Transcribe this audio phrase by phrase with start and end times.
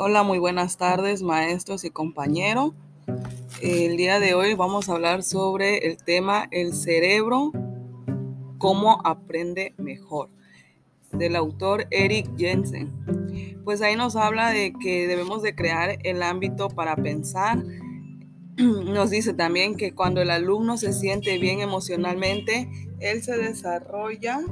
[0.00, 2.72] Hola, muy buenas tardes maestros y compañeros.
[3.60, 7.50] El día de hoy vamos a hablar sobre el tema el cerebro,
[8.58, 10.30] cómo aprende mejor,
[11.10, 12.92] del autor Eric Jensen.
[13.64, 17.60] Pues ahí nos habla de que debemos de crear el ámbito para pensar.
[18.56, 22.70] Nos dice también que cuando el alumno se siente bien emocionalmente,
[23.00, 24.42] él se desarrolla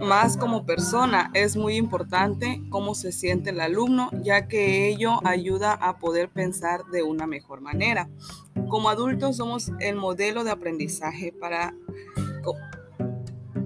[0.00, 1.30] más como persona.
[1.34, 6.84] Es muy importante cómo se siente el alumno, ya que ello ayuda a poder pensar
[6.92, 8.08] de una mejor manera.
[8.68, 11.74] Como adultos somos el modelo de aprendizaje para...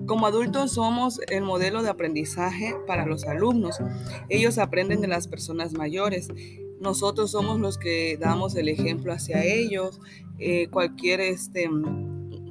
[0.07, 3.79] Como adultos somos el modelo de aprendizaje para los alumnos.
[4.31, 6.29] Ellos aprenden de las personas mayores.
[6.81, 10.01] Nosotros somos los que damos el ejemplo hacia ellos.
[10.39, 11.69] Eh, cualquier, este,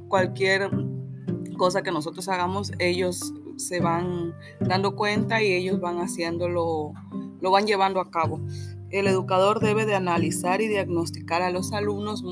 [0.07, 0.69] cualquier
[1.57, 6.93] cosa que nosotros hagamos, ellos se van dando cuenta y ellos van haciéndolo,
[7.41, 8.39] lo van llevando a cabo.
[8.89, 12.23] El educador debe de analizar y diagnosticar a los alumnos.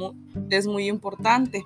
[0.50, 1.66] Es muy importante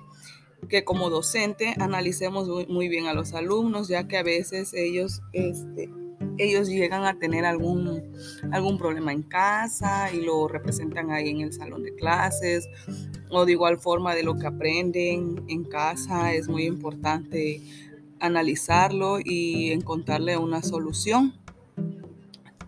[0.68, 5.90] que como docente analicemos muy bien a los alumnos, ya que a veces ellos, este,
[6.40, 8.02] ellos llegan a tener algún,
[8.50, 12.68] algún problema en casa y lo representan ahí en el salón de clases
[13.28, 16.32] o de igual forma de lo que aprenden en casa.
[16.32, 17.60] Es muy importante
[18.20, 21.34] analizarlo y encontrarle una solución.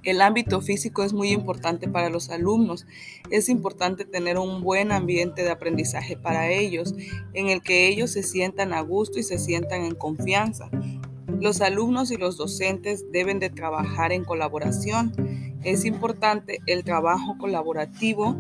[0.03, 2.87] El ámbito físico es muy importante para los alumnos.
[3.31, 6.95] Es importante tener un buen ambiente de aprendizaje para ellos,
[7.35, 10.71] en el que ellos se sientan a gusto y se sientan en confianza.
[11.43, 15.13] Los alumnos y los docentes deben de trabajar en colaboración.
[15.65, 18.37] Es importante el trabajo colaborativo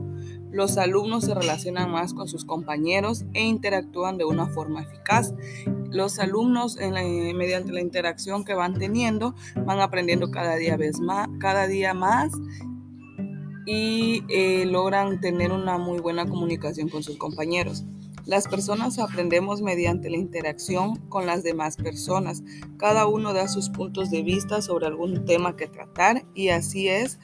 [0.53, 5.33] los alumnos se relacionan más con sus compañeros e interactúan de una forma eficaz.
[5.91, 11.95] Los alumnos, mediante la interacción que van teniendo, van aprendiendo cada día, más, cada día
[11.95, 12.33] más
[13.65, 17.85] y eh, logran tener una muy buena comunicación con sus compañeros.
[18.25, 22.43] Las personas aprendemos mediante la interacción con las demás personas.
[22.77, 27.19] Cada uno da sus puntos de vista sobre algún tema que tratar y así es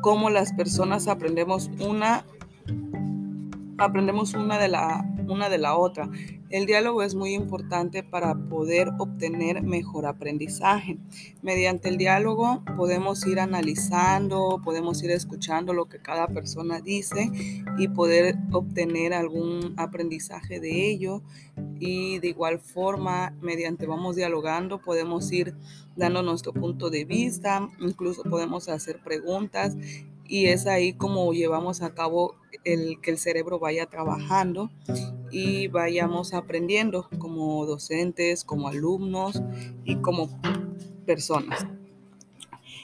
[0.00, 2.24] como las personas aprendemos una
[3.78, 6.08] aprendemos una de la, una de la otra.
[6.52, 10.98] El diálogo es muy importante para poder obtener mejor aprendizaje.
[11.40, 17.30] Mediante el diálogo podemos ir analizando, podemos ir escuchando lo que cada persona dice
[17.78, 21.22] y poder obtener algún aprendizaje de ello.
[21.80, 25.54] Y de igual forma, mediante vamos dialogando, podemos ir
[25.96, 29.74] dando nuestro punto de vista, incluso podemos hacer preguntas
[30.28, 32.34] y es ahí como llevamos a cabo
[32.64, 34.70] el que el cerebro vaya trabajando
[35.32, 39.42] y vayamos aprendiendo como docentes, como alumnos
[39.84, 40.28] y como
[41.06, 41.66] personas.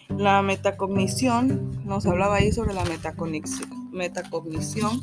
[0.08, 5.02] La metacognición, nos hablaba ahí sobre la metacognición, metacognición,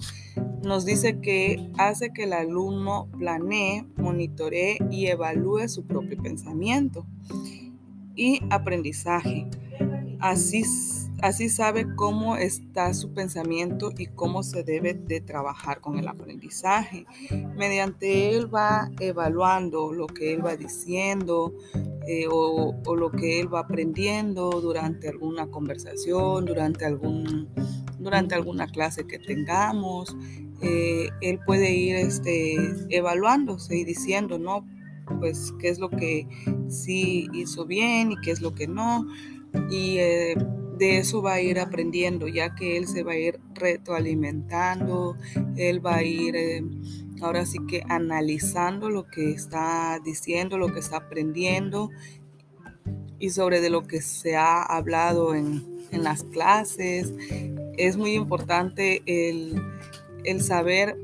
[0.64, 7.06] nos dice que hace que el alumno planee, monitoree y evalúe su propio pensamiento
[8.16, 9.48] y aprendizaje.
[10.20, 10.64] Así
[11.22, 17.06] Así sabe cómo está su pensamiento y cómo se debe de trabajar con el aprendizaje.
[17.56, 21.53] Mediante él va evaluando lo que él va diciendo
[22.08, 27.50] eh, o, lo que él va aprendiendo durante alguna conversación, durante, algún,
[27.97, 30.16] durante alguna clase que tengamos.
[30.62, 32.56] Eh, él puede ir este,
[32.90, 34.68] evaluándose y diciendo, ¿no?
[35.20, 36.28] Pues qué es lo que
[36.68, 39.08] sí hizo bien y qué es lo que no.
[39.70, 40.36] Y eh,
[40.78, 45.16] de eso va a ir aprendiendo, ya que él se va a ir retroalimentando,
[45.56, 46.63] él va a ir eh,
[47.22, 51.90] ahora sí que analizando lo que está diciendo, lo que está aprendiendo
[53.19, 57.14] y sobre de lo que se ha hablado en, las clases.
[57.78, 59.62] Es muy importante el,
[60.41, 60.97] saber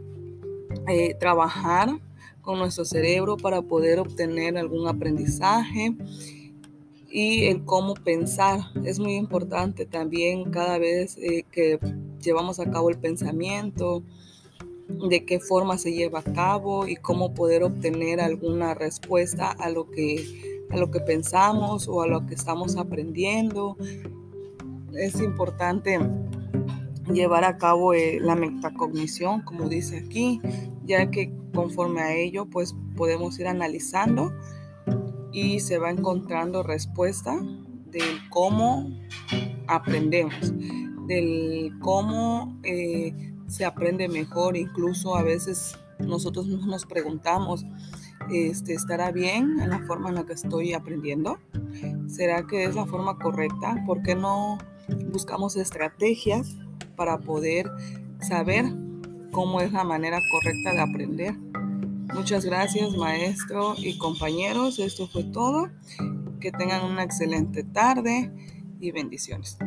[0.89, 1.97] eh, trabajar
[2.41, 5.95] con nuestro cerebro para poder obtener algún aprendizaje
[7.11, 8.59] y el cómo pensar.
[8.83, 11.79] Es muy importante también cada vez eh, que
[12.21, 14.03] llevamos a cabo el pensamiento,
[14.87, 19.89] de qué forma se lleva a cabo y cómo poder obtener alguna respuesta a lo
[19.89, 23.77] que, a lo que pensamos o a lo que estamos aprendiendo.
[24.93, 25.99] Es importante
[27.11, 30.41] llevar a cabo eh, la metacognición, como dice aquí,
[30.85, 34.31] ya que conforme a ello, pues podemos ir analizando
[35.31, 37.39] y se va encontrando respuesta
[37.91, 38.89] del cómo
[39.67, 40.53] aprendemos,
[41.07, 44.57] del cómo eh, se aprende mejor.
[44.57, 47.65] Incluso a veces nosotros nos preguntamos,
[48.31, 51.39] este, ¿estará bien en la forma en la que estoy aprendiendo?
[52.07, 53.83] ¿Será que es la forma correcta?
[53.85, 54.57] ¿Por qué no
[55.11, 56.55] buscamos estrategias
[56.95, 57.69] para poder
[58.19, 58.65] saber
[59.31, 61.35] cómo es la manera correcta de aprender.
[62.13, 64.79] Muchas gracias maestro y compañeros.
[64.79, 65.69] Esto fue todo.
[66.39, 68.31] Que tengan una excelente tarde
[68.79, 69.57] y bendiciones.